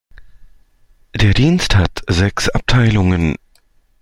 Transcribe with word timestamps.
Der 1.15 1.35
Dienst 1.35 1.75
hat 1.75 2.01
sechs 2.09 2.49
Abteilungen. 2.49 3.35